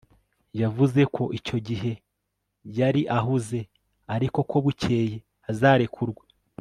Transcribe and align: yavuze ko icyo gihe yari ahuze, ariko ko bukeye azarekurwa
yavuze 0.61 1.01
ko 1.15 1.23
icyo 1.37 1.57
gihe 1.67 1.91
yari 2.79 3.01
ahuze, 3.17 3.59
ariko 4.15 4.39
ko 4.49 4.57
bukeye 4.65 5.15
azarekurwa 5.49 6.23